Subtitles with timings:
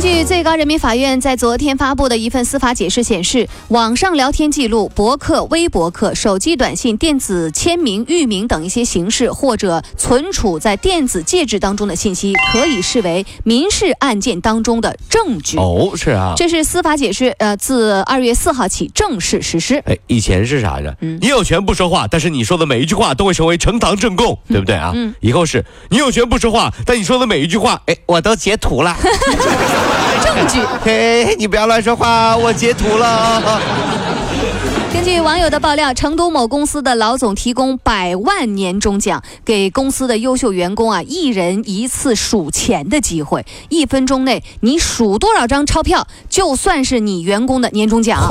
[0.00, 15.56] 根据最高人民法院在昨天发布的一份司法解释显示，网上聊天记录、博客、微博客、手机短信、电子签名、域名等一些形式或者存储在电子介质当中的信息，可以视为民事案件当中的证据。
[15.56, 16.34] 哦，是啊。
[16.36, 19.82] 这是司法解释，呃，自二月四号起正式实施。
[19.84, 20.96] 哎，以前是啥着？
[21.00, 24.92] 你有权不说话，但是你说的每一句话都会成为呈堂证供，对不对啊？
[24.94, 25.12] 嗯。
[25.18, 28.96] 以后是你有权不说话，但你说的每一句话，哎，我都截图了。
[30.34, 30.60] 证据。
[30.82, 33.60] 嘿，你不要乱说话，我截图了。
[34.90, 48.28] 根据网友的爆料，成都某公司的老总提供百万年终奖给公司的优秀员工啊，一人一次数钱的机会，一分钟内你数多少张钞票，就算是你员工的年终奖。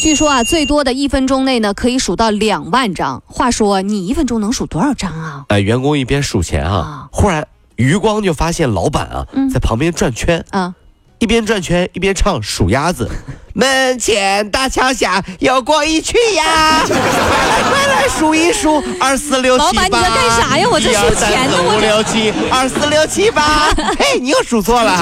[0.00, 3.22] 据说啊，最多的一分钟内呢，可以数到两万张。
[3.26, 5.44] 话说，你一分钟能数多少张啊？
[5.48, 10.74] 呃，员工一边数钱啊，忽然余光就发现老板啊，在旁边转圈啊。
[11.18, 13.08] 一边转圈一边唱数鸭子，
[13.54, 19.66] 门前大桥下有过一群鸭， 快来快来数一数，二四六七八。
[19.66, 20.68] 老板你在干啥呀？
[20.70, 21.56] 我在数钱呢。
[21.62, 23.70] 五六七，二四六七八。
[23.98, 24.98] 嘿，你又数错了。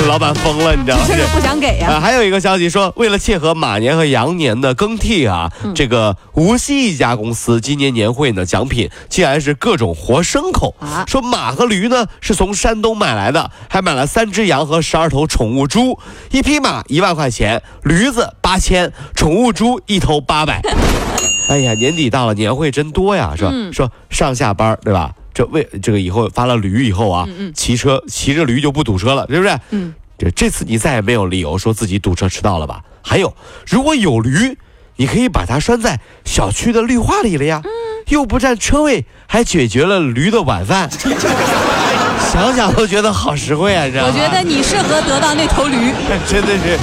[0.00, 1.04] 这老板疯了，你知道吗？
[1.34, 2.00] 不想给呀。
[2.00, 11.04] 还有一个消息说，为了切合马年和羊年的更替啊，这个无锡一家公司今年年会呢，奖品竟然是各种活牲口啊。
[11.06, 15.98] 说马和驴呢是从山东买来的，还买了三只羊和十二头宠物猪，
[16.30, 20.62] 一匹马一万块钱，驴子八千，宠物猪一头八百。
[21.50, 23.52] 哎呀，年底到了，年会真多呀，是吧？
[23.70, 25.10] 说上下班对吧？
[25.32, 29.58] 这为这个以后发了驴以后啊，骑车骑着驴就不堵车了，是不是？
[29.70, 32.82] 嗯，这这次你再也没有理由说自己堵车迟到了吧？
[33.02, 33.34] 还有，
[33.66, 34.58] 如果有驴，
[34.96, 37.62] 你可以把它拴在小区的绿化里了呀，
[38.08, 40.90] 又不占车位，还解决了驴的晚饭。
[42.30, 43.88] 想想都觉得好实惠啊！
[43.92, 45.92] 这我觉得你适合得到那头驴，
[46.28, 46.78] 真的是。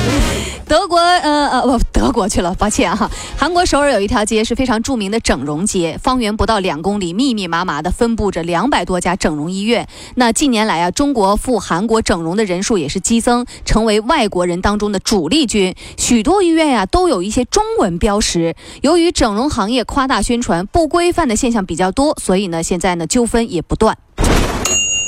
[0.67, 3.09] 德国，呃呃，不，德国去了，抱歉哈。
[3.37, 9.87] 韩国首尔有一条街是非常著名的整容街，方圆不到两公里，密密麻麻的分布着两百多家整容医院。
[10.15, 15.73] 那近年来啊，中国赴韩国整容的人数也是激增，成为外国人当中的主力军。
[15.95, 18.53] 许多医院呀都有一些中文标识。
[18.81, 23.97] 由于整容行业夸大宣传、不规范的现象比较多，所以呢，现在呢纠纷也不断。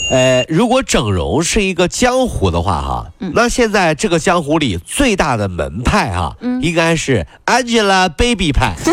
[0.09, 8.73] 呃，如果整容是一个江湖的话，哈，那现在这个江湖里最大的门派哈，应该是 Angelababy 派。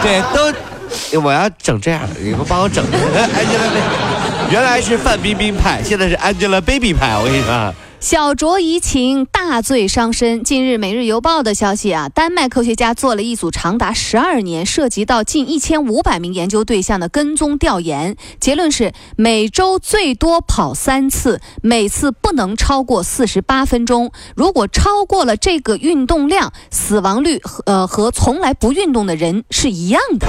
[0.00, 4.52] 对，都我要整这样，你们帮我整 Angelababy。
[4.52, 7.74] 原来是范冰冰派，现在是 Angelababy 派，我跟你说。
[8.00, 10.44] 小酌怡情，大醉伤身。
[10.44, 24.12] 近日，《每日邮报》的消息啊，丹麦科学家做了一组长达十二年、涉及到近一千五百名研究对象的跟踪调研，结论是每周最多跑三次，每次不能超过四十八分钟。
[24.36, 30.28] 如果超过了这个运动量，死亡率和呃和从来不运动的人是一样的。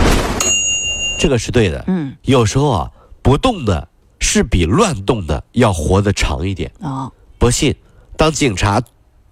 [1.19, 1.83] 这个是对的。
[1.85, 2.89] 嗯，有时候啊，
[3.21, 7.11] 不动的是比乱动的要活得长一点啊。
[7.39, 7.73] 不信，
[8.17, 8.81] 当警察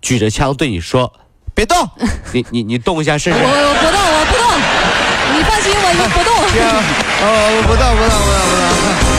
[0.02, 1.12] 举着枪对你说
[1.54, 1.78] “别动”，
[2.32, 3.38] 你你你动一下试试。
[3.38, 4.44] 我我不动，我不动，
[5.38, 6.32] 你放心，我不动。
[7.20, 9.17] 哦，不动，不动，不动，不动。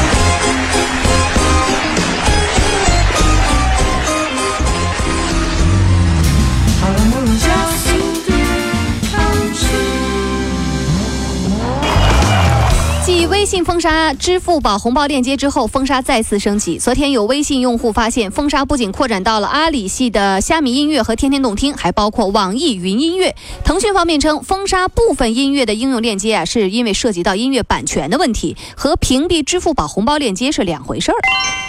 [13.39, 16.77] 微信封杀支付宝红包链接之后，封杀再次升级。
[16.77, 23.37] 昨天有微信用户发现，封杀不仅扩展到了阿里系的虾米音乐和天天动听，还包括网易云音乐。
[23.63, 31.17] 腾讯方面称，封杀部分音乐的应用链接啊，是因为涉及到音乐版权的问题，和屏蔽支付宝红包链接是两回事儿。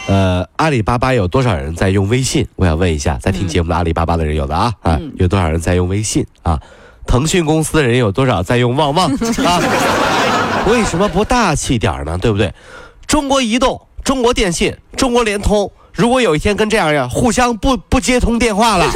[0.07, 2.48] 呃，阿里巴巴有多少人在用微信？
[2.56, 6.60] 我想问一下，在听节目的阿里巴巴的人有的啊啊，有多少人在用微信啊？
[7.06, 9.12] 腾讯公司的人有多少在用旺旺
[9.45, 9.62] 啊？
[10.67, 12.17] 为什么不大气点呢？
[12.17, 12.53] 对不对？
[13.07, 18.85] 中国移动、中国电信、中国联通，如果有一天跟这样样互相不不接通电话了，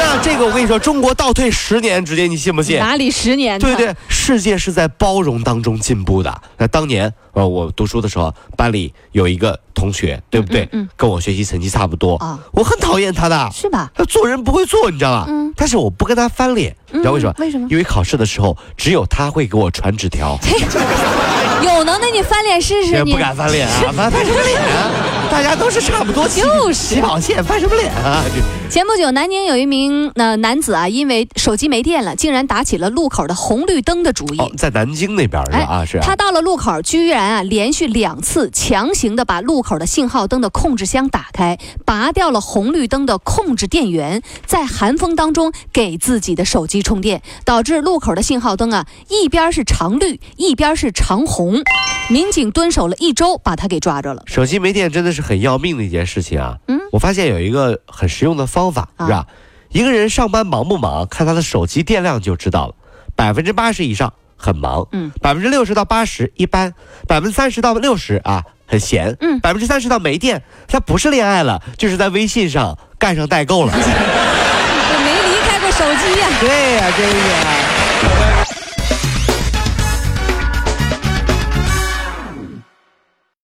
[0.00, 2.78] 那这个我跟你说，中国倒退十年直接，你信不信？
[2.78, 3.58] 哪里十年？
[3.58, 6.42] 对对，世界是在包容当中进步的。
[6.56, 10.62] 那当年呃，我读书的时候，班里有一个同学，对不对？
[10.72, 13.90] 嗯嗯跟我学习成绩差不多啊我很讨厌他的，是吧？
[13.94, 15.26] 他做人不会做，你知道吧？
[15.28, 17.34] 嗯但是我不跟他翻脸，你知道为什么？
[17.38, 20.38] 为什么因为考试的时候，只有他会给我传纸条。
[21.62, 23.12] 有能耐你翻脸试试你。
[23.12, 24.90] 不敢翻脸啊，翻 翻什么脸啊？
[25.30, 28.22] 大家都是差不多起就是起跑线，翻什么脸啊？
[28.70, 34.38] 前不久，南宁有一名呃男子啊，因为手机没电了，竟然打起了路口的红绿灯的主意。
[34.38, 35.58] 哦，在南京那边是吧？
[35.60, 36.02] 啊，是啊。
[36.04, 51.62] 他到了路口，居然啊连续两次强行的把路口的信号灯的控制箱打开，拔掉了红绿灯的控制电源，在寒风当中给自己的手机充电，导致路口的信号灯啊一边是长绿，一边是长红。
[52.10, 54.22] 民警蹲守了一周，把他给抓着了。
[54.26, 56.56] 手机没电真的是很要命的一件事情啊。
[56.68, 59.26] 嗯，我发现有一个很实用的方法，啊是吧？
[59.70, 62.74] 一个人上班忙不忙，看他的手机电量就知道了。
[63.14, 66.72] 百分之八十以上很忙，嗯，百分之六十到八十一般，
[67.06, 73.72] 百分之三十到六十啊很闲，嗯百分之三十到没电，他不是恋爱了，就是在微信上干上代购了。
[73.76, 77.77] 我没离开过手机呀、对呀、真是啊。